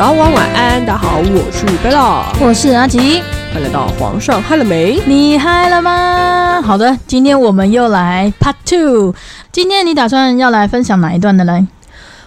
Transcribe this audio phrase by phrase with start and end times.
[0.00, 3.20] 早晚晚安，大家好，我是贝拉，我是阿吉，
[3.52, 4.98] 欢迎来到皇上嗨了没？
[5.04, 6.62] 你嗨了吗？
[6.62, 9.14] 好的，今天我们又来 Part Two。
[9.52, 11.66] 今天你打算要来分享哪一段的嘞？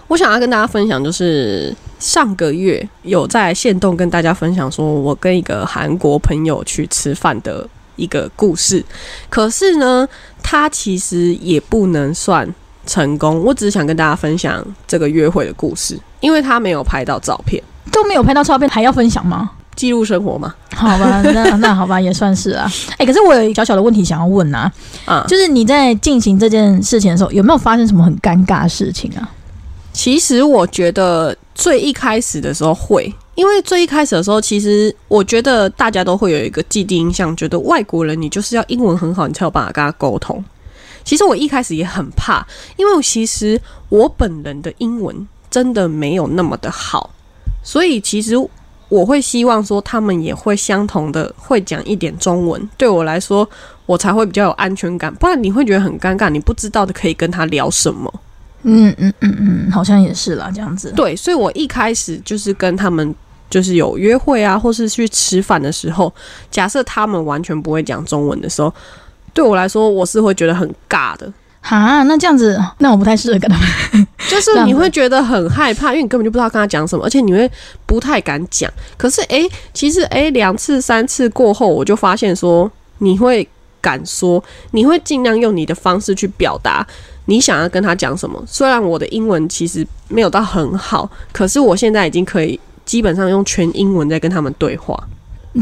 [0.06, 8.84] 我想要跟大家分享，就是上个月有在线动跟大家分享，说我跟一个韩国朋友去吃饭的一个故事。
[9.28, 10.08] 可是呢，
[10.44, 12.48] 他其实也不能算
[12.86, 13.42] 成功。
[13.42, 19.50] 我只是想跟大家分享这个约会的故事，因为他没有拍到照片，都没有拍到照片，还要分享吗？
[19.76, 20.54] 记录生活嘛。
[20.74, 22.66] 好吧，那 那好吧，也算是啊。
[22.96, 24.72] 哎、可是我有一个小小的问题想要问啊，
[25.04, 29.28] 啊，就是你在进行这件事情的时候，有没有发生什么很尴尬的事情啊？
[29.92, 40.42] 其实我觉得最一开始的时候会，因为最一开始的时候，其实我觉得大家都会有一个既定印象，觉得外国人你就是要英文很好，你才有办法跟他沟通。
[41.04, 42.46] 其实我一开始也很怕，
[42.78, 43.60] 因为其实
[43.90, 45.14] 我本人的英文
[45.54, 47.08] 真的没有那么的好，
[47.62, 48.34] 所以其实
[48.88, 53.48] 我会希望说他们也会相同的会讲一点中文，对我来说
[53.86, 58.12] 我才会比较有安全感，不然你会觉得很尴尬，你不知道的可以跟他聊什么。
[58.64, 60.92] 嗯嗯嗯嗯，好像也是啦，这样子。
[60.96, 63.14] 对，所以我一开始就是跟他们
[63.48, 66.12] 就是有约会啊，或是去吃饭的时候，
[66.50, 68.74] 假设他们完全不会讲中文的时候，
[69.32, 71.32] 对我来说我是会觉得很尬的，
[71.66, 74.06] 哈，那这样子，那我不太适合跟他们。
[74.28, 77.50] 就是 你会觉得很害怕，因为你根本就不知道跟他讲什么，而且你会
[77.86, 78.70] 不太敢讲。
[78.98, 83.48] 可是诶，其实诶，两次三次过后，我就发现说你会
[83.80, 84.42] 敢说，
[84.72, 86.86] 你会尽量用你的方式去表达。
[87.26, 88.42] 你想要跟他讲什么？
[88.46, 94.94] 虽然我的英文其实没有到很好，可是我现在已经可以基本上用全英文在跟他们对话。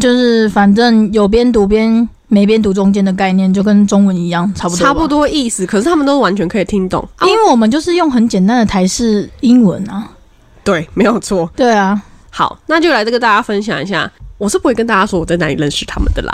[0.00, 4.78] 就是反正有边读边没边读中间的概念，就跟中文一样，差不多。
[4.78, 5.06] 差不。
[5.06, 7.07] 多意思，可是他们都完全可以听懂。
[7.17, 10.08] 啊因为我们就是用很简单的台式英文啊。
[10.64, 11.51] 对，没有错。
[11.55, 14.11] 对啊，好，那就来这个大家分享一下。
[14.39, 16.33] 我是不会跟大家说我在哪里认识他们的啦。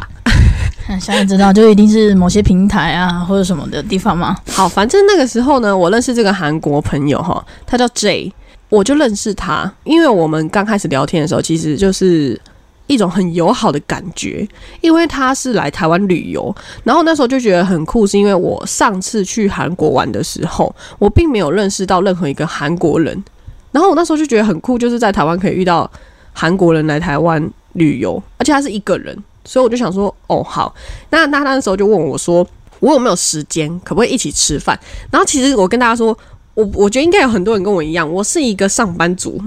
[0.88, 4.36] 嗯 现在知道就一定是某些平台啊或者什么的地方嘛。
[4.46, 8.32] 好，反正那个时候呢，我认识这个韩国朋友哈，他叫 J，
[8.68, 12.40] 我就认识他，因为我们刚开始聊天的时候，其实就是
[12.88, 14.44] 一种很友好的感觉，
[14.80, 23.22] 因为他是来台湾旅游，然后那时候就觉得很酷，是因为我上次去韩国玩的时候，我并没有认识到任何一个韩国人，
[23.70, 25.88] 然后我那时候就觉得很酷，就是在台湾可以遇到
[26.32, 30.74] 韩国人来台湾旅游，而且他是一个人，所以我就想说，哦，好，
[31.10, 32.44] 那那那时候就问我说。
[32.80, 33.68] 我有没有时间？
[33.80, 34.78] 可不可以一起吃饭？
[35.10, 36.16] 然后其实我跟大家说，
[36.54, 39.42] 我我觉得应该有很多人跟我一样，我是一个上班族，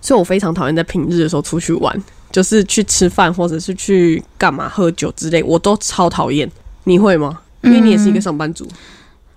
[0.00, 6.50] 所以我非常讨厌在平日的时候出去玩，就是去吃饭或者是去干嘛喝酒之类，我都超讨厌。
[6.84, 7.38] 你会吗？
[7.62, 8.66] 因为你也是一个上班族。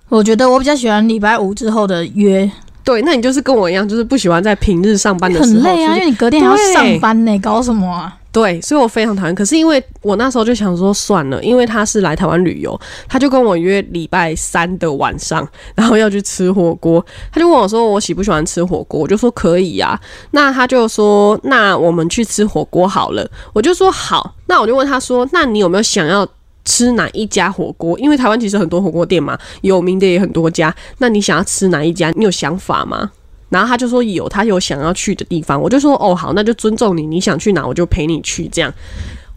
[0.10, 2.50] 我觉得我比较喜欢礼拜五之后的约，
[2.84, 8.18] 对，那你就是跟我一样，就是不喜欢在平日上班的时候很累啊，因为你隔天还要上班呢，搞什么啊？
[8.34, 9.36] 对，所以我非常讨厌。
[9.36, 17.06] 可是因为我那时候就想说算了，因为他是来台湾旅游，他就跟我约礼拜三的晚上，然后要去吃火锅。
[17.30, 20.00] 他就问我说我喜不喜欢吃火锅，我就说可以啊、
[20.32, 24.34] 那他就说那我们去吃火锅好了，我就说好。
[24.48, 26.26] 那我就问他说那你有没有想要？
[26.66, 27.98] 吃哪一家火锅？
[28.00, 30.74] 因为台湾其实很多火锅店嘛，有名的也很多家。
[31.00, 32.12] 那你想要吃哪一家？
[32.12, 33.12] 你有想法吗？
[33.50, 38.74] 然后他就说有，他有想要去的地方，我就说哦好，那就尊重你，你想去哪我就陪你去，这样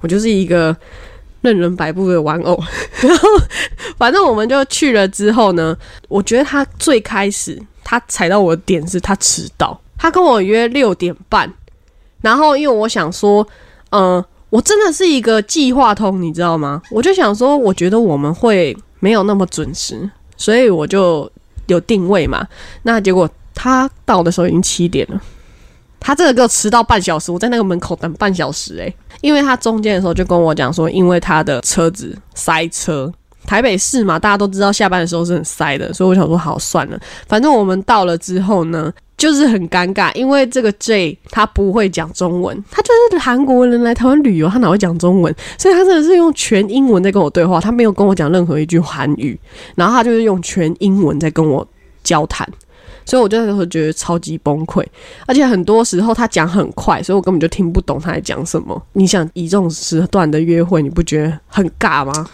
[0.00, 0.76] 我就是一个
[1.40, 2.62] 任人摆布的玩偶。
[3.00, 3.28] 然 后
[3.96, 5.76] 反正我们就去了之后呢，
[6.08, 11.52] 我觉得他最开始他踩到我的点是他迟到，他跟我约六点半，
[12.20, 13.44] 然后因为我想说，
[13.90, 14.24] 嗯、
[14.54, 16.81] 我真的是一个计划通，你知道吗？
[16.88, 21.28] 我就想说，我觉得我们会没有那么准时，所以我就
[21.66, 22.47] 有定位嘛。
[22.84, 25.20] 那结果他到的时候已经七点了，
[25.98, 33.12] 他这个给我迟到半小时，我在那个门口等半小时诶、因为他中间的时候就跟我讲说，因为他的车子塞车。
[33.46, 45.34] 台北市嘛，大家都知道下班的时候是很塞的，所以我想说好算了，反正我们到了之后呢，就是很尴尬，因为这个 J 他不会讲中文，他就是韩国人来台湾旅游，他哪会讲中文？
[45.58, 49.38] 所以他真的是用全英文在跟我对话，他没有跟我讲任何一句韩语，
[49.75, 51.66] 然后他就是用全英文在跟我
[52.02, 52.49] 交谈。
[53.06, 54.82] 所以我就那时候觉得超级崩溃，
[55.26, 58.82] 而且很多时候他讲很快，所以我根本就听不懂他在讲什么。
[58.94, 62.26] 你想以这种时段的约会，你不觉得很尬吗？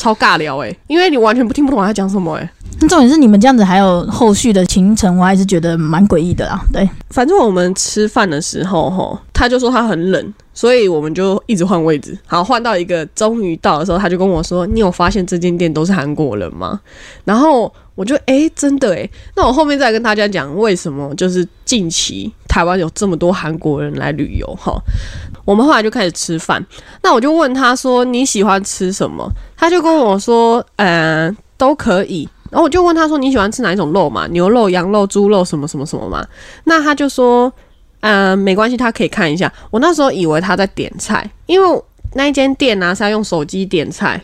[0.00, 2.48] 超尬聊诶、因为你完全不听不懂他在讲什么诶、
[2.80, 6.58] 那重点是你们这样子还有后续的行程，我还是觉得蛮诡异的啦。
[6.72, 12.16] 对，反正我们吃饭的时候，哈，他就说他很冷，所以我们就一直换位置。
[12.26, 16.80] 好，换到一个终于到的时候，他就跟我说：“你有发现这间店都是韩国人吗？”
[17.26, 17.70] 然后
[18.00, 19.10] 我就诶，真的诶。
[19.36, 24.74] 那我后面再跟大家讲为什么就是近期台湾有这么多韩国人来旅游哈。
[25.44, 26.64] 我们后来就开始吃饭，
[27.02, 34.26] 那我就问他说：“你喜欢吃什么？”他就跟我说：“嗯，都可以。”然后我就问他说：“你喜欢吃哪一种肉嘛？
[34.28, 36.26] 牛肉、羊肉、猪肉什么什么什么嘛？”
[36.64, 37.52] 那他就说。
[38.02, 39.52] 嗯，没关系，他可以看一下。
[39.70, 41.82] 我那时候以为他在点菜，因为
[42.14, 44.18] 那一间店呢是要用手机点菜，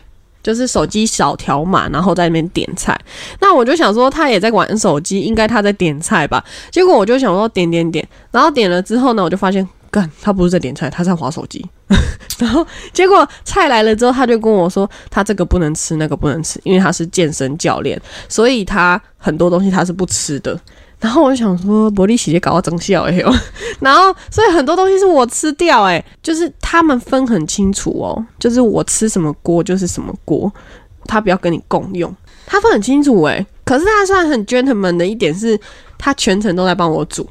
[0.47, 2.97] 就是手机小条码，然后在那边点菜。
[3.41, 6.41] 那我就想说他也在玩手机，应该他在点菜吧。
[6.71, 11.65] 结果我就想说点点点，然后点了之后呢，我就发现，干，他不是在点菜，他在划手机。
[12.39, 17.99] 然后结果菜来了之后，他就跟我说，他这个不能吃，那个不能吃，因为他是健身教练，
[18.29, 20.57] 所以他很多东西他是不吃的。
[20.99, 23.33] 然后我就想说，玻璃洗洁搞到整笑哎呦，
[23.79, 30.51] 然后所以很多东西是我吃掉哎，就是他们分很清楚哦，就是我吃什么锅就是什么锅，
[31.05, 32.13] 他不要跟你共用，
[32.45, 33.45] 他分很清楚哎。
[33.63, 35.59] 可是他算很 gentleman 的一点是，
[35.97, 37.27] 他全程都在帮我煮。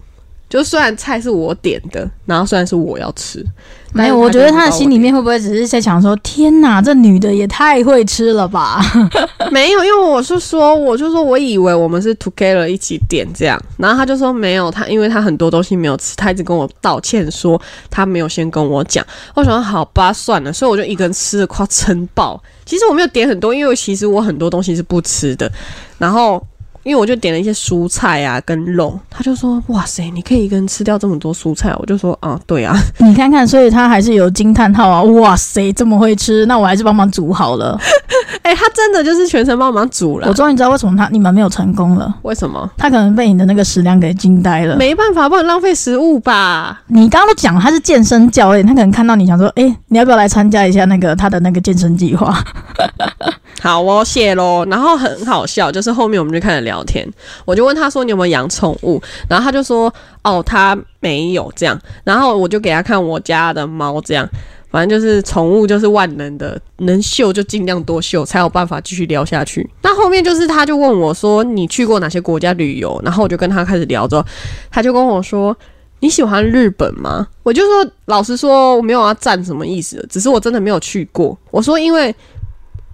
[0.49, 3.45] 就虽然菜是我点的，然后虽然是我要吃，
[3.93, 8.81] 没有，我觉得他的心里面会不会只是在想说：天哪，这女的也太会吃了吧？
[9.51, 17.61] 没有，因为我是说，我就说我以为我们是 together 一起点这样，然后他就说没有，他因为他很多东西没有吃，他一直跟我道歉说
[17.91, 19.05] 他没有先跟我讲。
[19.35, 22.41] 我想好吧，算了，所以我就一个人吃的快撑爆。
[22.65, 25.51] 其实我没有点很多，因为其实我很多东西是不吃的，
[25.99, 26.41] 然后。
[26.87, 35.03] 因为我就点了一些蔬菜啊，跟肉，他就说：“哇塞，你可以一个人吃掉这么多蔬菜。”我就说：“啊，对啊， 你看看，所以他还是有惊叹号啊！
[35.03, 37.77] 哇塞，这么会吃，那我还是帮忙煮好了。
[38.43, 40.29] ”哎，他真的就是全程帮忙煮了。
[40.29, 42.15] 我终于知道为什么他你们没有成功了。
[42.23, 42.71] 为什么？
[42.79, 44.77] 他可能被你的那个食量给惊呆了。
[44.77, 46.83] 没办法，不能浪费食物吧？
[46.87, 52.33] 你刚刚都讲他是健身教练，他可能看到你想说：“哎，你要不要来参加一下那个他的那个健身计划？”
[53.63, 54.65] 好，哦，谢喽。
[54.67, 57.11] 然后很好笑，就是后面我们就开始聊聊天，
[57.47, 59.93] 我就问他说：“你有没有养宠物？”然后他就说
[60.23, 64.29] ：“哦，他没有这样。”然后我就给他看我家的猫，这样，
[64.71, 69.69] 反正就是宠物就是万能的，能秀就尽量多秀，才有办法继续聊下去。
[69.83, 74.25] 那后面就是他就问我说：“你去过哪些国家旅游？”然后我就跟他开始聊，之后
[74.71, 75.57] 他就跟我说
[76.01, 82.15] ：“你喜欢日本吗？”我就说：“老实说，我没有要赞什么意思，只是我真的没有去过。”我说：“因为。”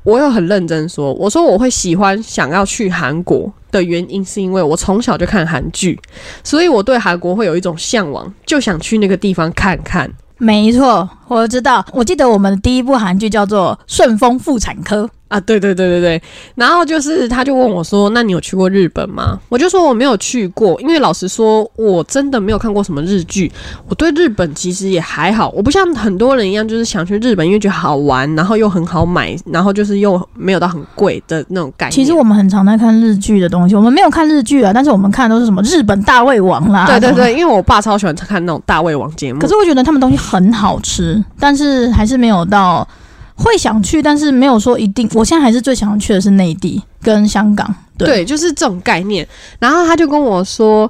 [0.05, 5.99] 我有很认真说，我说我会喜欢想要去韩国的原因，是因为我从小就看韩剧，
[6.43, 10.11] 所以我对韩国会有一种向往，就想去那个地方看看。
[10.39, 15.05] 没错，我知道，我记得我们第一部韩剧叫做《顺丰妇产科》。
[15.29, 16.23] 啊，对对对对对，
[16.57, 23.51] 然后就是他就问我说：“那你有去过日本吗？”我就说我没有去过，因为老实说，我真的没有看过什么日剧。
[23.89, 31.95] 我对日本其实也还好，我不像很多人一样，就是想去日本，因为觉得好玩，然后又很好买，然后就是又没有到很贵的那种感觉。
[31.95, 36.85] 其实我们很常在看日剧的东西，我们没有看日剧啊，但是我们看都是什么日本大胃王啦。
[36.87, 39.41] 对对对，因为我爸超喜欢看那种大胃王节目。
[39.41, 42.87] 可是我觉得他们东西很好吃，但是还是没有到。
[43.35, 45.09] 会想去，但是没有说一定。
[45.15, 47.75] 我现在还是最想要去的是内地跟香港。
[47.99, 49.27] 对，就是这种概念。
[49.59, 50.89] 然后他就跟我说，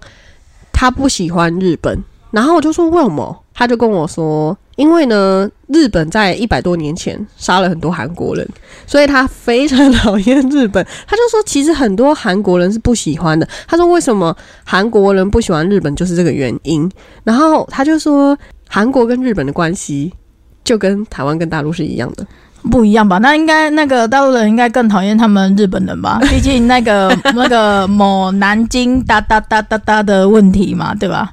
[0.70, 2.02] 他不喜欢日本。
[2.30, 3.44] 然后我就说为什么？
[3.54, 8.46] 他就跟我说，因为呢，日本在一百多年前杀了很多韩国人，
[8.86, 10.84] 所以他非常讨厌日本。
[11.06, 13.48] 他就说，其实很多韩国人是不喜欢的。
[13.66, 16.90] 他说，为什么韩国人不喜欢日本，就是这个原因。
[17.24, 18.36] 然后他就说，
[18.68, 20.12] 韩国跟日本的关系。
[20.72, 22.26] 就跟台湾跟大陆是一样的，
[22.70, 23.18] 不一样吧？
[23.18, 26.18] 那应该那个大陆人应该更讨厌他们日本人吧？
[26.30, 31.30] 毕竟那个那个某南京哒哒哒哒哒的问题嘛，对吧？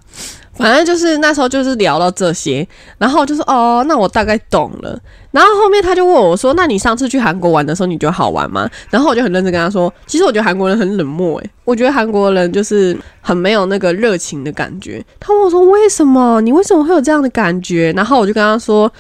[0.55, 2.67] 反正就是那时候就是聊到这些，
[2.97, 4.99] 然后就说哦，那我大概懂了。
[5.31, 16.41] 然后后面他就问我说：“那你上次去韩国玩的时候，你觉得好玩吗？”然后我就很认真跟他说：“其实我觉得韩国人很冷漠，诶，我觉得韩国人就是很没有那个热情的感觉。”他问我说：“为什么？
[16.41, 18.91] 你为什么会有这样的感觉？”然后我就跟他说：“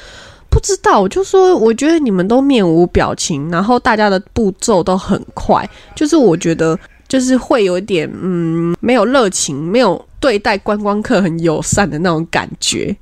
[0.49, 6.77] 不知道，我就说我觉得你们都面无表情，然后大家的步骤都很快，就是我觉得。”
[7.09, 12.95] 就是会有一点，嗯，没有热情，没有对待观光客很友善的那种感觉，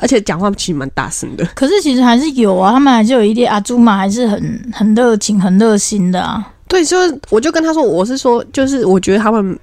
[0.00, 1.46] 而且讲话其实蛮大声的。
[1.54, 6.44] 可是其实还是有啊，他们还是有一点阿朱嘛，还是很很热情、很热心的啊。
[6.66, 9.56] 对，就是我就跟他说，我是说，就是我觉得他们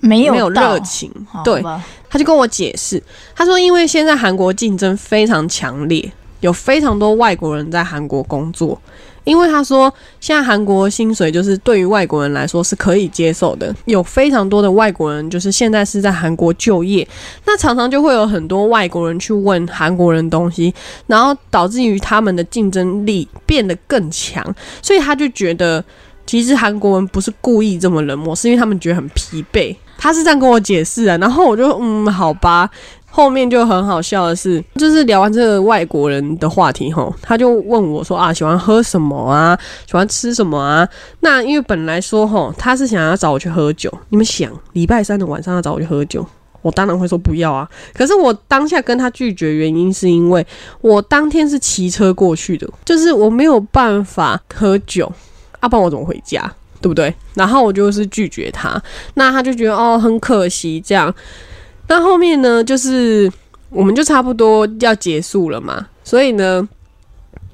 [0.00, 1.12] 没有没有热情。
[1.44, 1.62] 对，
[2.08, 3.02] 他就跟我解释，
[3.36, 6.10] 他说因为现在韩国竞争非常强烈。
[6.42, 8.78] 有非常多外国人在韩国工作。
[9.24, 17.06] 因为他说，现在韩国薪水就是对于外国人来说是可以接受的，有非常多的外国人就是现在是在韩国就业，
[17.46, 20.74] 那常常就会有很多外国人去问韩国人东西，
[21.06, 24.44] 然后导致于他们的竞争力变得更强，
[24.82, 25.84] 所以他就觉得
[26.26, 29.76] 其实韩国人不是故意这么冷漠，是因为他们觉得很疲惫。
[29.96, 32.68] 他是这样跟我解释啊，然后我就嗯，好吧。
[33.14, 40.88] 后面就很好笑的是，就是聊完这个外国人的话题后，他就问我说啊，喜欢喝什么啊，喜欢吃什么啊？
[41.20, 43.92] 那因为本来说吼，他是想要找我去喝酒。
[44.08, 46.26] 你们想，礼拜三的晚上要找我去喝酒，
[46.62, 47.68] 我当然会说不要啊。
[47.92, 50.46] 可是我当下跟他拒绝原因是因为
[50.80, 55.12] 我当天是骑车过去的，就是我没有办法喝酒，
[55.60, 56.50] 要不然我怎么回家，
[56.80, 57.14] 对不对？
[57.34, 58.82] 然后我就是拒绝他，
[59.14, 61.14] 那他就觉得哦，很可惜这样。
[61.94, 63.30] 那后面呢，就是
[63.68, 66.66] 我们就差不多要结束了嘛，所以呢，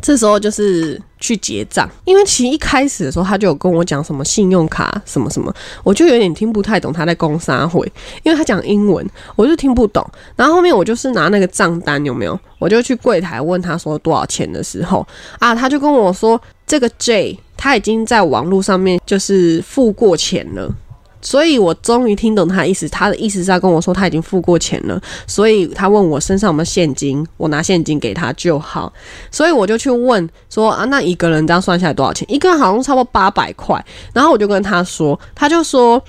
[0.00, 1.90] 这时候就是去结账。
[2.04, 5.52] 因为其实一开始的时候，他就有跟我讲什么信用卡什么什么，
[5.82, 7.84] 我就有点听不太懂他在公啥会，
[8.22, 9.04] 因为他讲英文，
[9.34, 10.08] 我就听不懂。
[10.36, 15.04] 然后后面我就是拿那个账单有没有，我就去柜台问他说多少钱的时候
[15.40, 20.72] 啊，他就跟我说这个 J 他已经在网络上面就是付过钱了。
[21.20, 28.92] 所以我终于听懂他的意思，他的意思是要跟我说他已经付过钱了，所以他问我身上有没有现金，我拿现金给他就好。
[29.30, 32.26] 所以我就去问说啊，那一个人这样算下来多少钱？
[32.30, 33.84] 一个人好像差不多八百块。
[34.12, 36.02] 然后我就跟他说，他就说，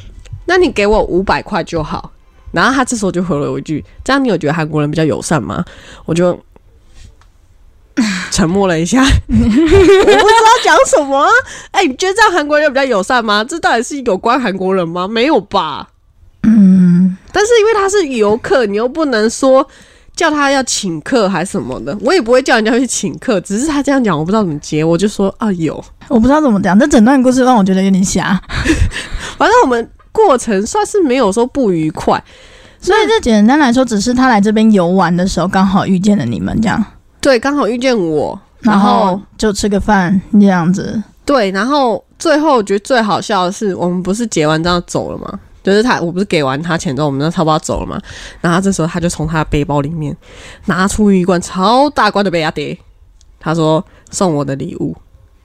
[0.46, 2.12] 那你给我五百块就好。
[2.52, 5.64] 然后他这时候就回了我一句，这样你有觉得韩国人比较友善吗？
[6.06, 6.40] 我就。
[8.32, 11.28] 沉默了一下，我不知道讲什么。
[11.72, 13.44] 哎，你觉得这样韩国人比较友善吗？
[13.44, 15.08] 这到底是有关韩国人吗？
[15.08, 15.88] 没有吧。
[16.44, 19.68] 嗯，但是因为他是游客，你又不能说
[20.16, 21.98] 叫他要请客还是什么的。
[22.02, 24.84] 我也不会叫人家去请客，只是他这样讲，我不知道怎么接。
[24.84, 26.80] 我就说啊，有，我不知道怎么讲。
[26.80, 28.40] 这整段故事让我觉得有点瞎。
[29.38, 32.24] 反正我们过程算是没有说不愉快，
[32.80, 36.84] 所以这简单来说，只是他来这边游玩的时候刚好遇见了你们这样。
[37.22, 41.02] 对，刚好遇见我，然后就吃个饭这样子。
[41.26, 45.40] 对，然后最后我觉得最好笑的是，我们不是结完账走了吗？
[45.62, 48.02] 就是他，我不是给完他钱之后，我们就差不多走了嘛。
[48.42, 50.16] 然后这时候他就从他的背包里面
[50.66, 52.80] 拿出一罐超大罐的贝亚迪，
[53.40, 54.96] 他说送我的礼物。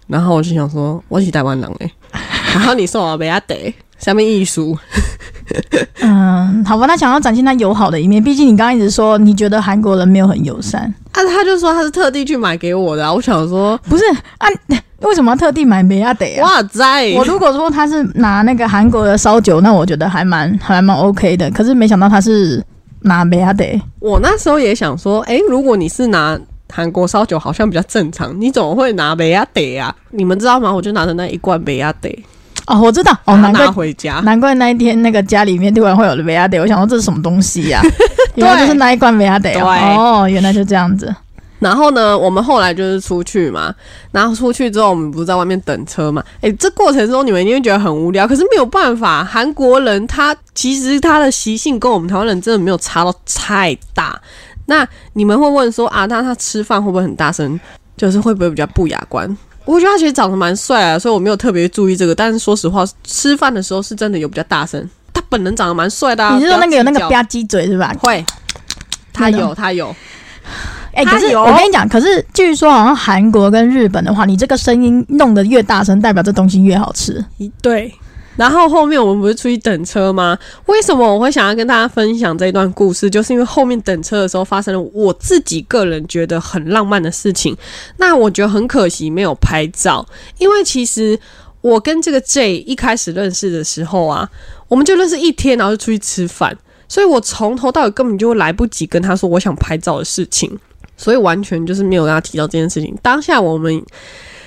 [0.06, 1.90] 然后我就想说，我是台湾人哎，
[2.54, 4.78] 然后你送我贝亚迪，下面艺术。
[6.02, 8.22] 嗯，好吧，他想要展现他友好的一面。
[8.22, 10.82] 毕竟你刚刚一直说你觉得韩国人没有很友善，
[11.12, 13.12] 啊，他就说他是特地去买给我的。
[13.12, 14.04] 我想说，不是
[14.38, 14.48] 啊，
[15.00, 16.44] 为什么要特地买梅亚得啊？
[16.44, 17.12] 哇塞！
[17.14, 21.50] 我如果说他是拿那个韩国的烧酒，那我觉得还蛮还蛮 OK 的。
[21.50, 22.64] 可是没想到他是
[23.02, 23.80] 拿梅亚得。
[24.00, 26.38] 我那时候也想说，哎，如果你是拿
[26.72, 28.34] 韩国烧酒，好像比较正常。
[28.40, 29.94] 你怎么会拿梅亚得啊？
[30.10, 30.72] 你们知道吗？
[30.72, 32.24] 我就拿着那一罐梅亚得。
[32.66, 37.82] 哦，我知道哦，难怪回家，难怪那一天那个家里面突然会有维亚德，我想说这是什么东西呀？
[38.36, 41.14] 原来就是那一罐维亚德哦，原来就这样子。
[41.60, 43.74] 然后呢，我们后来就是出去嘛，
[44.12, 46.22] 然后出去之后，我们不是在外面等车嘛？
[46.42, 54.20] 哎，这过程中你们一定会觉得很无聊，可是没有办法，韩国人他其实他的习性跟我们台湾人真的没有差到太大。
[54.66, 57.58] 那你们会问说啊，那他吃饭会不会很大声？
[57.96, 59.24] 就是会不会比较不雅观？
[59.64, 62.14] 我觉得他其实长得蛮帅啊，所以我没有特别注意这个。
[62.14, 64.88] 但是说实话，吃饭的时候是真的有比较大声。
[65.12, 67.94] 他本人长得蛮帅的，啊你是说那个有那个吧唧嘴是吧？
[68.00, 68.24] 会，
[69.12, 69.94] 他有，他有。
[70.92, 77.24] 哎，可是我跟你讲，可是据说好像韩国跟日本的话，你这个声音弄得越大声，代表这东西越好吃。
[77.62, 77.92] 对。
[78.36, 80.36] 然后后面我们不是出去等车吗？
[80.66, 83.08] 为什么我会想要跟大家分享这一段故事？
[83.08, 87.56] 就是因为后面等车的时候发生了我自己个人觉得很浪漫的事情。
[87.96, 90.04] 那我觉得很可惜没有拍照，
[90.38, 91.18] 因为其实
[91.60, 94.28] 我跟这个 J 一开始认识的时候啊，
[94.68, 96.56] 我们就认识一天，然后就出去吃饭，
[96.88, 100.58] 所以我从头到尾根本就来不及跟他说我想拍照的事情，
[100.96, 102.96] 所以完全就是没有跟他提到这件事情。
[103.00, 103.80] 当下我们。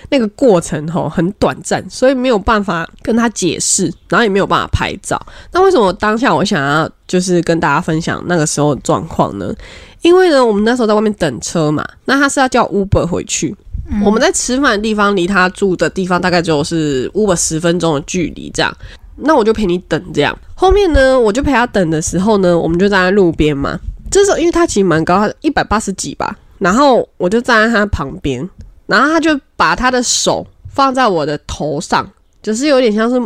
[0.09, 5.21] 那个过程吼很短暂，所以没有办法跟他解释，然后也没有办法拍照。
[5.51, 9.53] 那为什么当下我想要就是跟大家分享那个时候的状况呢？
[10.01, 13.55] 因为呢，我们那时候在外面等车嘛，那他是要叫 Uber 回去。
[14.03, 18.75] 我们在吃饭的地方离他住的地方大概只有是 Uber 十分钟的距离，这样。
[19.15, 20.37] 那我就陪你等这样。
[20.55, 23.79] 后面呢，我就陪他等的时候呢，我们就站在路边嘛。
[24.11, 28.47] 这时候因为他其实蛮高，他一百八十几吧，然后我就站在他旁边。
[28.87, 32.09] 然后他就把他的手放在我的头上，
[32.41, 33.21] 就是有点像是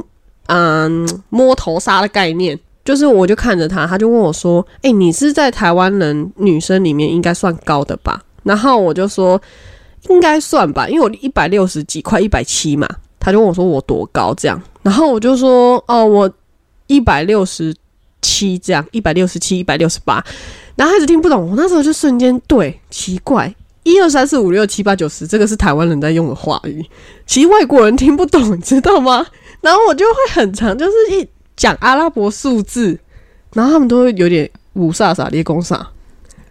[0.47, 2.59] 嗯摸头杀的概念。
[2.83, 9.39] 就是我就看着他，他就问我说：“哎，你是在台湾人女生里面应该算高的吧？”然后我就说
[10.09, 12.89] 应该算吧，因为我一百六十几，快一百七嘛。
[13.19, 16.29] 他就问我说我多高这样，然后我就说哦，我
[16.87, 17.71] 一百六十
[18.19, 20.15] 七这样，一百六十七，一百六十八。
[20.75, 26.85] 然后他一直听不懂，我那时候就瞬间对奇怪，一二三四五六七八九十，这个是台湾人在用的话语，
[27.25, 29.25] 其实外国人听不懂，你知道吗？
[29.61, 32.99] 然后我就会很长，就是一讲阿拉伯数字，
[33.53, 35.79] 然后他们都会有点五煞煞列公煞。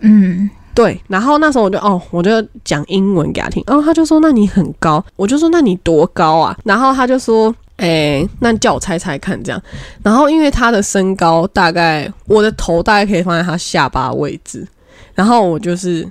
[0.01, 2.31] 嗯，对，然后那时候我就哦，我就
[2.65, 9.63] 讲英文给他听，然后他就说：“那你很高。”我就说：“那你多高啊？”然后他就说：“哎，那叫我猜猜看这样。”
[10.03, 14.67] 然后因为他的身高大概我的头大概可以放在他下巴位置，
[15.15, 16.11] 然后我就是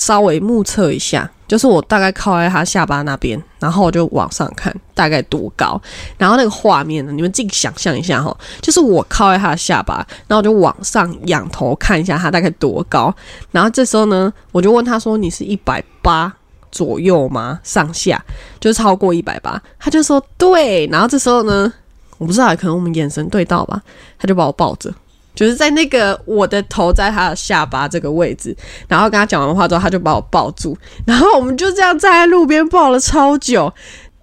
[0.00, 5.78] 稍微目测一下，就是我大概靠在他下巴那边，然后我就往上看大概多高，
[6.16, 13.14] 然后那个画面呢，你们自己想象一下哈，就是我靠在他的下巴，然后我就往上仰头看一下他大概多高，
[13.50, 16.34] 然后这时候呢，我就问他说：“你是一百八
[16.72, 17.60] 左右吗？
[17.62, 18.24] 上下
[18.58, 21.70] 就超过一百八？”他就说：“对。”然后这时候呢，
[22.16, 23.82] 我不知道，可能我们眼神对到吧，
[24.18, 24.90] 他就把我抱着。
[25.34, 28.56] 就是在那个我的头在他的下巴这个位置，
[28.88, 33.72] 然后跟他讲完话之后，他就把我抱住，然后我们就这样站在路边抱了超久。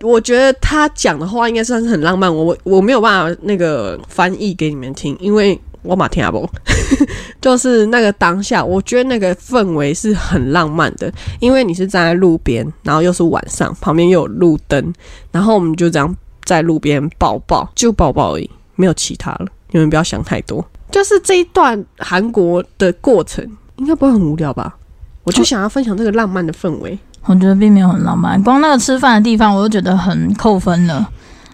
[0.01, 6.47] 我觉得他讲的话应该算是很浪漫，我我我没有办法那个翻译给你们听，因为我马听不，
[7.41, 14.93] 就是那个当下，我觉得那个氛围是很浪漫的，因为你是站在路边，然后又是晚上，旁边又有路灯，
[15.31, 19.47] 然后我们就这样在路边抱抱，就抱抱而已，没有其他了。
[19.71, 20.63] 你们不要想太多。
[20.89, 24.75] 就是这一段韩国的过程，应该不会很无聊吧？
[25.23, 26.97] 我就想要分享这个浪漫的氛围。
[27.25, 31.05] 我觉得并没有很浪漫，光那个吃饭的地方我就觉得很扣分了。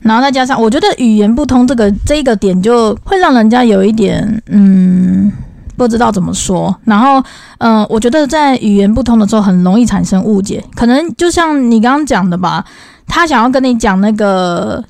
[0.01, 5.31] 然后再加上，我觉得语言不通这个这一个点，就会让人家有一点嗯
[5.75, 6.75] 不知道怎么说。
[6.83, 7.23] 然后
[7.57, 10.63] 嗯，我觉得在语言不通的时候，很容易产生误解。
[10.75, 12.63] 可能就像你刚刚讲的吧，
[13.07, 14.83] 他想要跟你讲那个。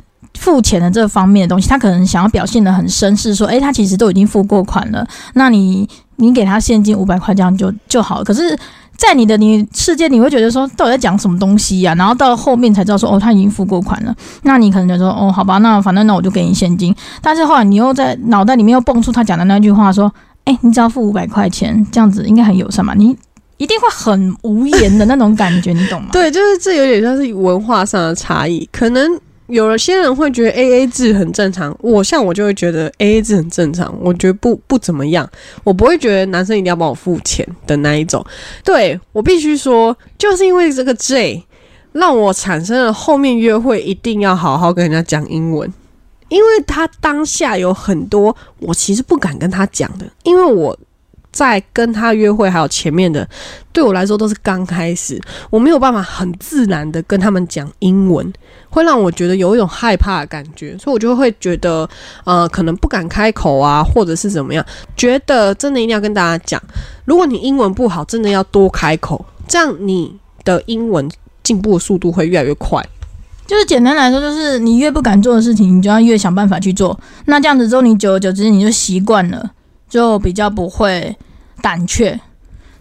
[0.43, 8.25] 付钱的这方面的东西，他可能想要表现的很绅士，说，诶，他其实都已经付过款了，那你你给他现金五百块，这样就就好了。
[8.25, 8.53] 可是，
[8.97, 11.95] 在你的你世界，你会觉得说，到底在讲什么东西呀？
[11.95, 16.93] 然后到后面才知道说，哦，他已经付过款了，那你可能就说，哦，好吧，那反正那我就给你现金。
[17.21, 20.13] 但是后来你又在脑袋里面又蹦出他讲的那句话，说，
[20.43, 22.93] 诶，你只要付五百块钱，这样子应该很友善嘛？
[22.93, 23.15] 你
[23.55, 26.09] 一定会很无言的那种感觉，你懂吗？
[26.13, 29.09] 对，就是这有点像是文化上的差异，可能。
[29.53, 35.29] 有了些人会觉得 A A 制很正常，我像我就会觉得 A A 制很正常，我觉得不不怎么样，
[35.63, 38.25] 我不会觉得男生一定要帮我付钱的那一种。
[38.63, 41.43] 对我必须说，就是因为这个 J，
[41.91, 45.71] 让我产生了后面约会一定要好好跟人家讲英文，
[46.29, 50.77] 因为他当下有很多我其实不敢跟他讲的，因为我。
[51.33, 53.27] 在跟他约会，还有前面的，
[53.73, 55.19] 对我来说都是刚开始，
[55.49, 58.31] 我没有办法很自然的跟他们讲英文，
[58.69, 61.89] 会让我觉得有一种害怕的感觉，所以我就会觉得，
[62.23, 64.63] 呃，可能不敢开口啊，或者是怎么样，
[64.95, 66.61] 觉得真的一定要跟大家讲，
[67.05, 70.15] 如果你英文不好，真的要多开口，这样你
[70.45, 71.09] 的英文
[71.41, 72.81] 进步的速度会越来越快。
[73.47, 79.51] 就是简单来说，就是你越不敢做的事情，你就要越想办法去做，那这样子之后，你久而久之你就习惯了。
[79.93, 81.15] 就比较不会
[81.61, 82.19] 胆怯，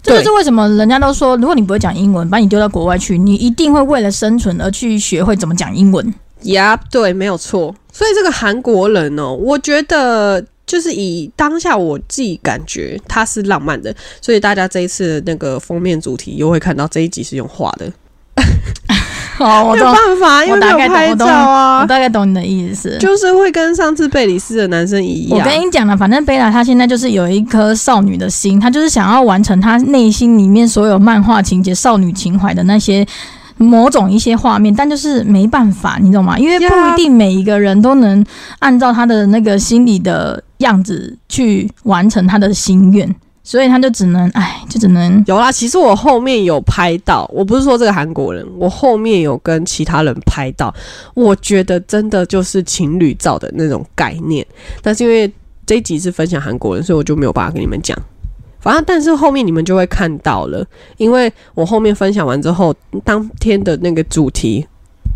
[0.02, 6.14] 这就是为什么人家都说，如果你不会讲英文，把你丢到国外去，你一定会为了生存而去学会怎么讲英文。
[6.44, 7.74] 呀，对，没有错。
[7.92, 17.92] 所以这个韩国人哦，我觉得就是以当下我自己感觉他是浪漫的，所以大家这一次那个封面主题又会看到这一集是用画的。
[19.42, 21.80] 哦， 没有办法，因为没有拍照啊。
[21.82, 25.38] 我大概懂你的意思，就是会跟上次贝里斯的男生一样。
[25.38, 33.06] 我跟你讲了，反正贝拉她现在就是有一颗少女的心，她就是想要完成她内心里面所有漫画情节、少女情怀的那些
[33.58, 36.38] 某种一些画面，但就是没办法，你懂吗？
[36.38, 38.24] 因为不一定每一个人都能
[38.58, 43.14] 按照他的那个心理的样子去完成他的心愿。
[43.44, 45.50] 所以他就只能，哎，就只能有啦。
[45.50, 50.72] 其实我后面有拍到，我不是说这个韩国人，我后面有跟其他人拍到，
[51.14, 54.46] 我觉得真的就是情侣照的那种概念。
[54.80, 55.32] 但是因为
[55.66, 57.96] 这一集是分享韩国人，所以我就没有办法跟你们讲。
[58.60, 60.64] 反正，但是后面你们就会看到了，
[60.96, 62.72] 因为我后面分享完之后，
[63.04, 64.64] 当天的那个主题。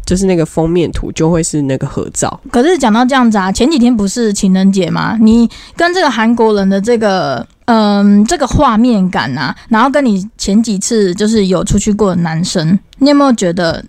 [0.07, 2.41] 就是那个封面图就会是那个合照。
[2.51, 5.19] 可是讲到这样子啊，前几天不是情人节吗？
[5.21, 13.85] 你跟这个韩国人的这个嗯这个画面感啊，然后跟你前几次就是有出去过的男生，你有没有觉得，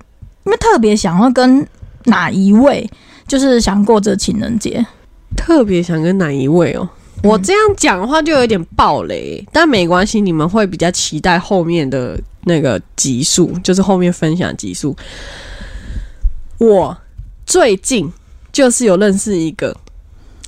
[0.46, 1.66] 因为特别想要跟
[2.06, 2.90] 哪一位，
[3.28, 4.84] 就是想过这情人节？
[5.36, 6.90] 特别想跟哪一位哦？
[7.24, 14.96] 我这样讲的话就有点暴雷，但没关系，你们会比较期待后面的那个集数，就是后面分享集数。
[16.58, 16.98] 我
[17.46, 18.12] 最近
[18.52, 19.76] 就是有认识一个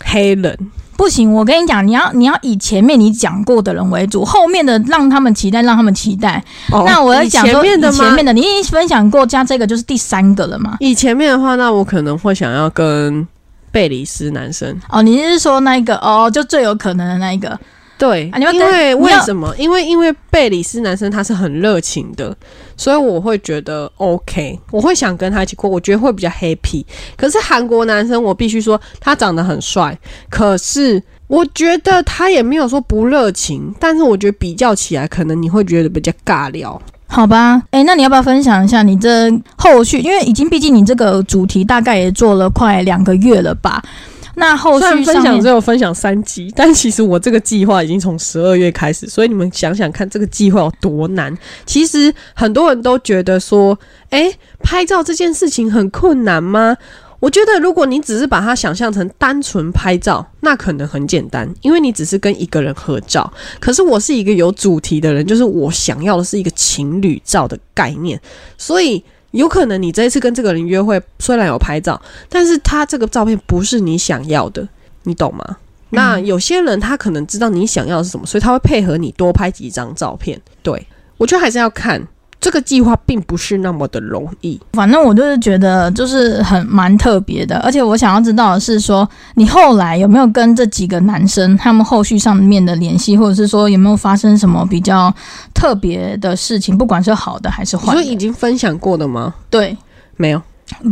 [0.03, 0.57] 黑人，
[0.97, 6.43] 不行，我跟你讲，你要你要以前面你讲过的人为主，后面的让他们期待，让他们期待。
[6.71, 7.97] 哦那我要讲说前面的吗？
[7.97, 10.77] 前面的，你已经分享过，加这个就是第三个了嘛？
[10.79, 13.27] 以前面的话，那我可能会想要跟
[13.71, 14.75] 贝里斯男生。
[14.89, 17.57] 哦，你是说那一个哦，就最有可能的那一个？
[17.99, 19.53] 对，因为为什么？
[19.57, 22.33] 因为因为贝里斯男生他是很热情的，
[22.77, 26.85] 所以我会觉得 OK，我会想跟他一起过，我觉得会比较 happy。
[27.17, 36.81] 可是韩国男生，我必须说他长得很帅，可是我觉得他也没有说不热情，但是我觉得比较起来，可能你会觉得比较尬聊。
[37.05, 39.99] 好吧，哎，那你要不要分享一下你这后续？
[39.99, 43.83] 因为已经毕竟你这个主题大概也做了快两个月了吧？
[44.39, 51.37] 那后虽然分享只有分享三集， 但其实我这个计划已经从十二月开始，所以你们想想看，这个计划有多难。
[51.65, 53.77] 其实很多人都觉得说，
[54.11, 56.77] 诶，拍照这件事情很困难吗？
[57.19, 63.29] 我觉得，如果你只是把它想象成单纯拍照，那可能很简单，因为你只是跟一个人合照。
[63.59, 68.17] 可是我是一个有主题的人，就是我想要的是一个情侣照的概念，
[68.57, 74.67] 所以有可能你这一次跟这个人约会，虽然有拍照，但是他这个照片不是你想要的，
[75.03, 75.57] 你懂吗？
[75.91, 80.39] 那有些人他可能知道你想要的是什么，所以他会配合你多拍几张照片。
[80.61, 80.85] 对
[81.17, 82.05] 我觉得还是要看
[82.41, 84.59] 这个计划，并不是那么的容易。
[84.73, 95.13] 反正我就是觉得就是很蛮特别的，而且我想要知道的是说，你后来有没有跟这几个男生他们后续上面的联系，或者是说有没有发生什么比较
[95.53, 98.15] 特别的事情，不管是好的还是坏你说已？
[98.15, 99.33] 经分享过的吗？
[99.49, 99.77] 对，
[100.15, 100.41] 没有，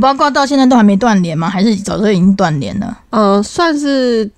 [0.02, 1.50] 包括到现在都还没断联吗？
[1.50, 2.98] 还是早就已经断联了？
[3.10, 4.30] 呃，算是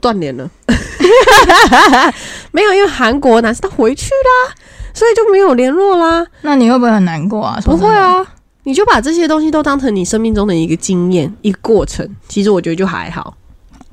[0.00, 0.48] 断联了。
[2.52, 4.54] 没有，因为韩国男生他回去啦，
[4.94, 6.24] 所以就没有联络啦。
[6.42, 7.60] 那你会不会很难过啊？
[7.64, 8.24] 不会啊，
[8.62, 12.08] 你就把这些东西都当成你生命中的一个经验、一个过程。
[12.28, 13.36] 其实我觉得就还好。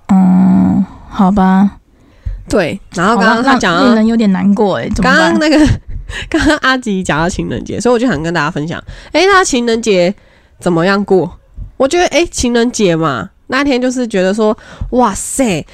[0.07, 1.71] 嗯，好吧。
[2.47, 4.87] 对，然后刚刚他讲人有点难过哎？
[5.01, 5.57] 刚刚那个，
[6.29, 8.81] 刚刚阿吉讲到情人节，所以我就想跟大家分享，
[9.13, 10.13] 诶，那情人节
[10.59, 11.39] 怎么样过？
[11.77, 14.55] 我觉得，诶，情人节嘛，那天就是觉得说，
[14.91, 15.65] 哇塞，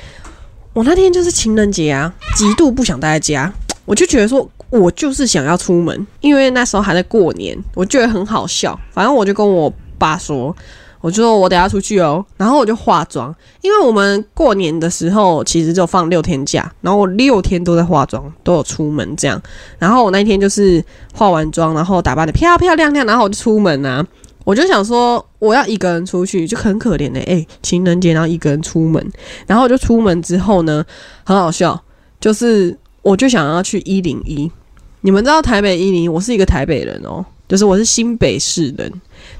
[0.73, 3.51] 我那天就是情人节啊，极度不想待在家，
[3.85, 4.47] 我就觉得说。
[4.69, 8.77] 我就是想要出门，因为那时候还在过年，我觉得很好笑。
[8.91, 10.55] 反正我就跟我爸说，
[11.01, 19.41] 我说我等下出去哦，然后我就化妆，因为我们过年的时候其实就放六天假，然后我六天都在化妆，都有出门这样。
[19.79, 24.05] 然后我那一天就是化完妆，然后打扮的漂漂亮亮，然后我就出门啊。
[24.43, 29.11] 我就想说我要一个人出去，就很可怜的、欸，情人节然后一个人出门，
[29.45, 30.85] 然后我就出门之后呢，
[31.25, 31.83] 很好笑，
[32.21, 32.77] 就是
[33.07, 34.51] 我就想要去一零一。
[34.99, 38.91] 你们知道台北一零一，我是一个台北人哦，就是我是新北市人，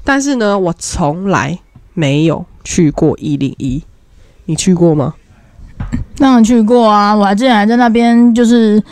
[0.02, 1.58] 但是呢，我从来
[1.92, 3.82] 没有去过一零一。
[4.46, 5.12] 你去过吗？
[6.16, 8.82] 当然去过啊，我还之前还在那边，就是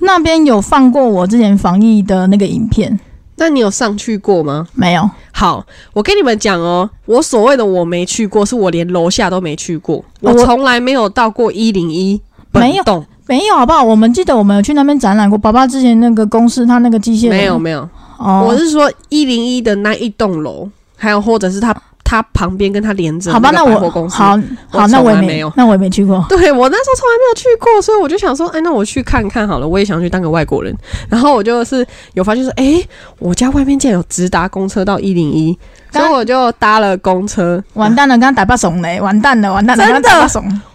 [0.00, 2.98] 那边有放过我之前防疫的那个影片，
[3.36, 4.66] 那你有上去过吗？
[4.74, 5.08] 没有。
[5.30, 13.82] 好，我跟你们讲哦，我所谓的我没去过，是我连楼下都没去过，我我从来没有到过一零一本没有栋，没有，好不好？
[13.82, 15.38] 我们记得我们有去那边展览过。
[15.38, 23.50] 爸爸之前那个公司，他那个机械没有没有，哦，我是说一零一的那一栋楼，还有或者是他它旁边跟它连着好吧？
[23.54, 24.16] 那我公司。
[24.16, 26.22] 好好，那我也没有那我也没去过。
[26.28, 30.76] 对我那时候从来没有去过，所以我就想说，哎，那我去看看好了，我也想去当个外国人。
[31.08, 32.82] 然后我就是有发现说，哎，
[33.18, 35.58] 我家外面竟然有直达公车到一零一，
[35.90, 37.62] 所以我就搭了公车。
[37.74, 39.00] 完蛋了，刚刚打把怂嘞！
[39.00, 40.28] 完蛋了，完蛋了，真的。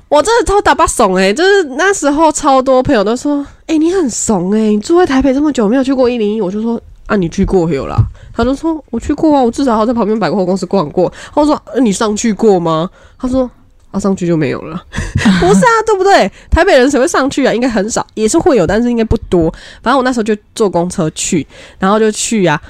[0.10, 7.98] 我真的超打把怂哎，就是那时候超多朋友都说，哎、你很怂哎、你住在台北这么久没有去过一零一，我就说啊，你去过有啦。
[8.34, 11.12] 他就说我去过啊，我至少还在旁边百货公司逛过。
[11.34, 12.90] 我说、你上去过吗？
[13.18, 13.50] 他说
[13.92, 14.82] 啊，上去就没有了。
[15.40, 16.32] 不是啊，对不对？
[16.50, 17.54] 台北人谁会上去啊？
[17.54, 19.52] 应该很少，也是会有，但是应该不多。
[19.82, 21.46] 反正我那时候就坐公车去，
[21.80, 22.62] 然后就去啊。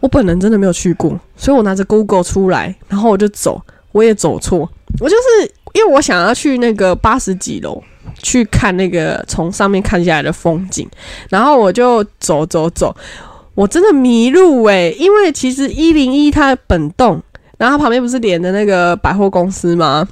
[0.00, 7.82] 我本人真的没有去过，所以我拿着 Google 出来，然后我就走，我也走错，我就是因为我想要去那个八十几楼
[8.18, 10.86] 去看那个从上面看下来的风景，
[11.28, 12.94] 然后我就走走走，
[13.54, 17.22] 我真的迷路诶、因为其实一零一它本栋，
[17.58, 20.06] 然后它旁边不是连的那个百货公司吗？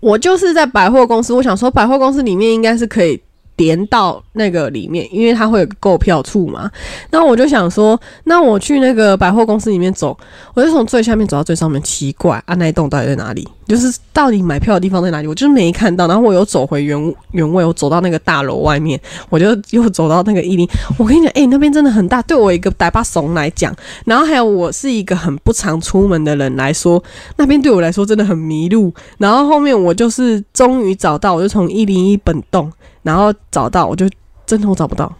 [0.00, 3.20] 我就是在百货公司，我想说百货公司里面应该是可以
[3.60, 6.70] 连到那个里面，因为它会有个购票处嘛。
[7.10, 10.16] 那我就想说，那我去那个百货公司里面走，
[10.54, 13.46] 我就从最下面走到最上面，奇怪啊，那一栋到底在哪里？
[13.68, 15.28] 就是到底买票的地方在哪里？
[15.28, 16.08] 我就是没看到。
[16.08, 20.66] 然后我又走回原原位，我走到那个大楼外面，我就又走到那个一零。
[20.96, 23.72] 我跟你讲，哎、那边真的很大，对我一个呆巴怂来讲，
[24.06, 27.00] 然后还有我是一个很不常出门的人来说，
[27.36, 28.92] 那边对我来说真的很迷路。
[29.18, 34.08] 然后后面我就是终于找到，我就从一零一本栋，然后找到，我就
[34.46, 35.10] 真的我找不到，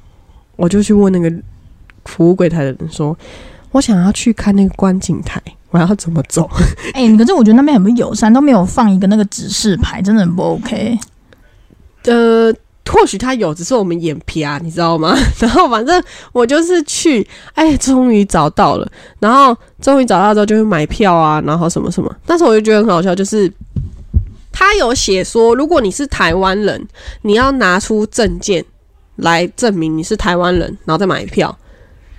[0.57, 1.33] 我就去问那个
[2.05, 3.17] 服务柜台的人说，
[3.73, 5.41] 我想要去看那个观景台，
[5.71, 6.49] 我要怎么走？
[6.95, 10.99] 哎、可是我觉得那边很不友善，都没有放一个那个指示牌，真的很不 OK。
[12.05, 12.53] 呃，
[12.87, 15.15] 或许他有，只是我们眼皮啊，你知道吗？
[15.39, 18.91] 然后反正我就是去，哎，终于找到了，
[19.21, 22.13] 然后终于找到之后就会买票啊，然后什么什么。
[22.27, 23.53] 但是我就觉得很好笑，就是
[24.61, 26.87] 他有写说，如果你是台湾人，
[27.23, 28.63] 你要拿出证件
[29.17, 31.59] 来证明你是台湾人，然后再买票，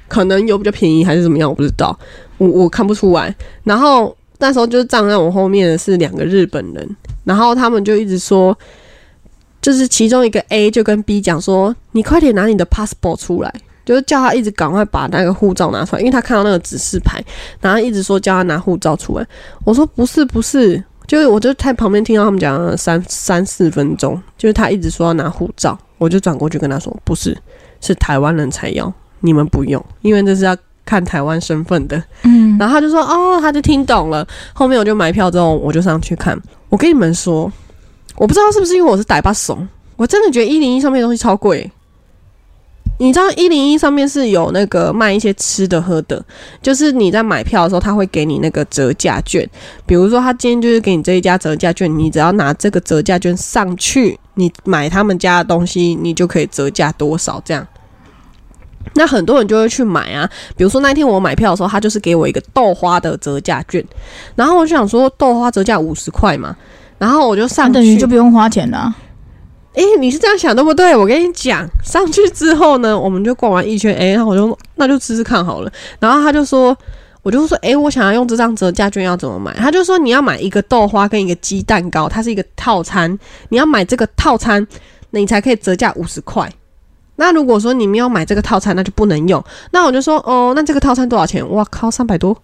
[0.07, 1.95] 可能有比较便宜还是怎么样，我不知道，
[2.39, 3.33] 我我看不出来。
[3.63, 8.57] 然后那时候就是站在我后面的是两个日本人，然后他们就一直说。
[9.61, 13.53] 就是其中一个 A 就跟 B 讲说：“你快点拿你的 passport 出来。”
[13.85, 17.23] 就是叫他一直赶快把那个护照拿出来，因为他看到那个指示牌，
[17.59, 19.27] 然后一直说叫他拿护照出来。
[19.63, 27.37] 我说不是不是，就是我就在旁边听到他们讲了三三四分钟，就是他一直说要拿护照，我就转过去跟他说：“不是，
[27.81, 36.41] 是台湾人才要，你们不用，因为这是要看台湾身份的。”嗯，然后他就说：“哦，他就听懂了。”后面我就买票之后，我就上去看。
[36.69, 37.51] 我跟你们说，
[38.15, 41.69] 我不知道是不是因为我是歹巴怂，我真的觉得一零一上面的东西超贵。
[42.97, 46.23] 你知道一零一上面是有那个卖一些吃的喝的，
[46.61, 49.49] 就是你在买票的时候，他会给你那个折价券。
[49.87, 57.65] 比如说，他今天就是给你这一家折价券，你只要拿这个折价券上去，你买他们家的东西，你就可以折价多少这样。
[58.93, 63.83] 那很多人就会去买啊，比如说那天我买票的时候，他就是给我一个豆花的折价券，
[64.35, 66.55] 然后我就想说豆花折价五十块嘛，
[66.99, 68.95] 然后我就上去，等于就不用花钱了啊。
[69.73, 70.95] 诶，你是这样想对不对？
[70.95, 75.71] 我跟你讲，上去之后呢，我们就逛完一圈，诶，然后我就那就吃吃看好了。
[75.99, 76.77] 然后他就说，
[77.23, 79.53] 我就说，诶，我想要用这张折价券要怎么买？
[79.53, 83.17] 他就说你要买一个豆花跟一个鸡蛋糕，它是一个套餐，
[83.49, 84.65] 你要买这个套餐，
[85.11, 86.51] 你才可以折价五十块。
[87.15, 89.41] 那如果说你没有买这个套餐，那就不能用。
[89.71, 91.49] 那我就说，哦，那这个套餐多少钱？
[91.51, 92.35] 哇靠，三百多。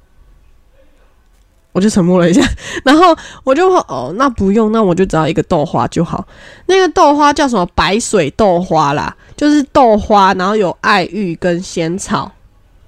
[1.78, 2.42] 我就沉默了一下，
[2.84, 6.28] 然后我就说，哦，那不用，那我就只要一个豆花就好。
[6.66, 7.63] 那个豆花叫什么？
[7.76, 12.32] 白水豆花啦，就是豆花，然后有爱玉跟仙草，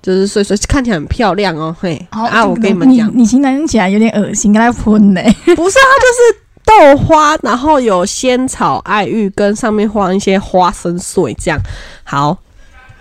[0.01, 1.75] 就是所以说看起来很漂亮哦。
[1.79, 5.21] 嘿，啊，我跟你们讲，你形容起来有点恶心，跟他喷呢。
[5.55, 11.59] 不是啊，就是豆花，然后有仙草、爱玉跟上面放一些花生碎，这样
[12.03, 12.35] 好。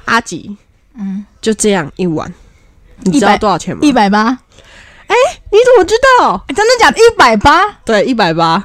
[0.04, 0.54] 阿吉，
[0.98, 2.30] 嗯，就这样一碗，
[3.04, 3.80] 你知道多少钱吗？
[3.82, 4.38] 一百八，
[5.50, 6.44] 你怎么知道？
[6.48, 6.98] 真的假的？
[6.98, 7.64] 一百八？
[7.84, 8.62] 对，一百八。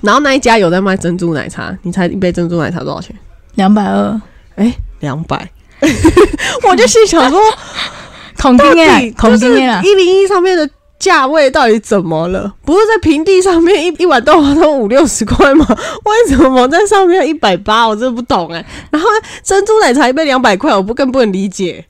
[0.00, 3.14] 然后那一家有在卖珍珠奶茶，你猜一杯珍珠奶茶多少钱？
[3.56, 4.20] 两百二？
[4.56, 5.48] 哎，两百。
[6.68, 7.40] 我就心想说，
[8.40, 9.80] 恐到惊哎就是惊哎！
[9.84, 12.52] 一零一上面的价位到底怎么了？
[12.64, 15.64] 不是在平地上面一一碗豆花都五六十块吗？
[15.68, 17.86] 为什么在上面一百八？
[17.86, 19.08] 我真的不懂哎、然后
[19.42, 21.84] 珍珠奶茶一杯两百块，我不更不能理解。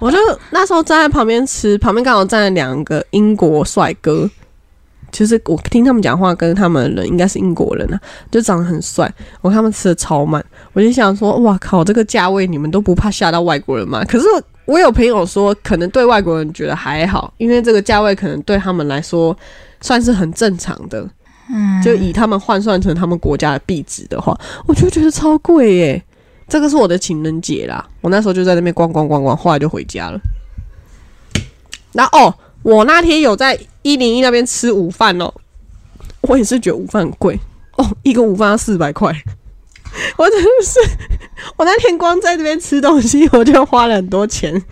[0.00, 0.18] 我就
[0.50, 4.28] 那时候站在旁边吃，旁边刚好站了两个英国帅哥。
[5.10, 9.10] 其实我听他们讲话，跟他们的人应该是英国人啊，就长得很帅。
[9.40, 14.04] 我看他们吃的超慢，我就想说，哇靠，这个价位你们都不怕吓到外国人吗？
[14.04, 14.26] 可是
[14.68, 19.34] 我有朋友说，可能对外国人觉得还好，因为这个价位可能对他们来说
[19.80, 21.08] 算是很正常的。
[21.50, 26.04] 嗯，就以他们换算成他们国家的币值的话，我就觉得超贵耶。
[26.46, 30.20] 这个是我的情人节啦，我那时候就在那边逛逛逛逛，后来就回家了。
[31.92, 35.32] 然后哦，我那天有在一零一那边吃午饭哦，
[36.20, 37.40] 我也是觉得午饭很贵
[37.78, 39.10] 哦，一个午饭要四百块，
[40.16, 40.78] 我真的是，
[41.56, 44.62] 我那天光在这边吃东西，我就花了很多钱，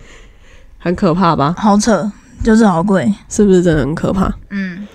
[0.77, 1.55] 很可怕吧？
[1.57, 2.11] 好扯，
[2.43, 3.13] 就是好贵。
[3.29, 4.33] 是不是真的很可怕？
[4.49, 4.87] 嗯，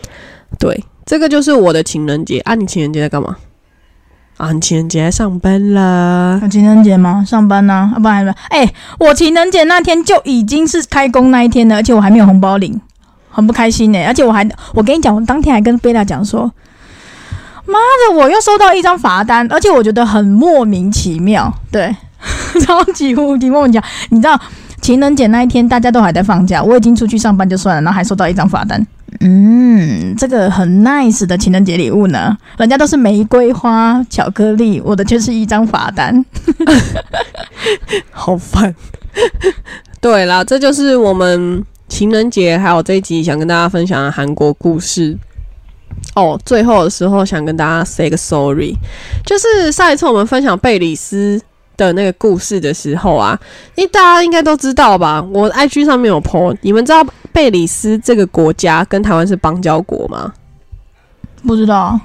[0.59, 2.55] 对，这个就是我的情人节啊！
[2.55, 3.37] 你情人节在干嘛？
[4.39, 6.39] 啊，你情人节在上班啦。
[6.43, 7.25] 有情人节吗？
[7.25, 7.93] 上班呢、啊？
[7.95, 8.35] 啊，不然还没。
[8.49, 12.81] 哎、我情人节那天就已经是开工那一天了，而且我还没有红包领，
[13.31, 16.51] 很不开心呢、而且我还，我跟你讲，我当天还跟贝拉讲说，
[17.67, 21.95] 妈的，我又收到一张罚单，而且我觉得很莫名其妙，对，
[22.67, 23.85] 超级无敌莫名其妙。
[24.11, 24.39] 你知道
[24.81, 28.85] 情人节那一天大家都还在放假，我已经出去上班就算了，然后还收到一张罚单，
[29.21, 36.25] 嗯，这个很 nice 的情人节礼物呢，人家都是玫瑰花、巧克力，我的却是一张罚单，
[38.11, 38.75] 好烦。
[40.01, 45.17] 对啦，这就是我们情人节还有这一集想跟大家分享的韩国故事。
[46.15, 48.75] 哦，最后的时候想跟大家 say 个 sorry，
[49.25, 51.41] 就是上一次我们分享贝里斯
[51.77, 53.39] 的那个故事的时候啊，
[53.75, 60.33] 因为大家应该都知道吧，我 IG 上面有 po，你们知道贝里斯这个国家跟台湾是邦交国吗？
[61.47, 61.99] 不知道。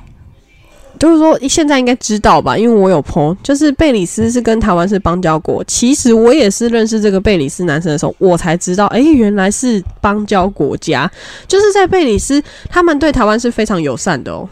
[0.97, 2.57] 就是说，现在应该知道吧？
[2.57, 5.63] 因为我有朋友就是贝里斯是跟台湾是邦交国。
[5.65, 11.09] 其实我也是认识这个贝里斯男生的时候，我才知道，哎，原来是邦交国家。
[11.47, 14.47] 就是在贝里斯，他们对台湾是非常友善的哦。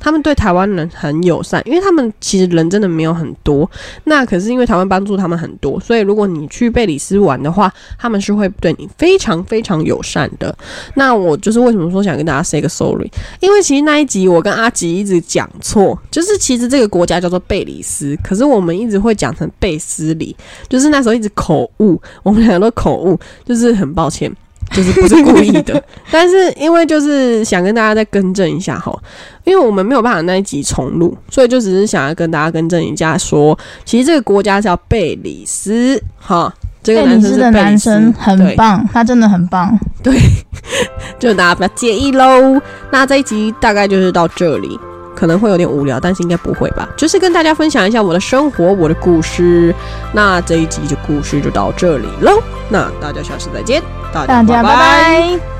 [0.00, 3.68] 他们对台湾人很友善，因为他们其实人真的没有很多。
[4.04, 10.56] 那可是因为台湾帮助他们很多，所以如果你去贝里斯玩的话，他们是会对你非常非常友善的。
[10.94, 20.36] 那我就是为什么说想跟大家 say 个 sorry，因为其实那一集我跟阿吉一直讲错，就是其实这个国家叫做贝里斯，可是我们一直会讲成贝斯里，
[20.68, 24.34] 就是那时候一直口误，我们两个都口误，就是很抱歉。
[24.70, 28.96] 就是不是故意的， 但是因为就是想跟大家再更正一下哈，
[29.44, 36.52] 因为我们没有办法那一集重录，所以就只是想要跟大家更正一下，说其实这个国家叫贝里斯哈，
[36.82, 40.18] 这个男生的男生很棒，他真的很棒，对，
[41.18, 42.60] 就大家不要介意喽。
[42.90, 44.78] 那这一集大概就是到这里。
[45.18, 46.88] 可能会有点无聊，但是应该不会吧？
[46.96, 49.74] 就是跟大家分享一下我的生活，我的故事。
[50.12, 52.40] 那这一集的故事就到这里喽。
[52.68, 55.57] 那大家下次再见，大家拜拜。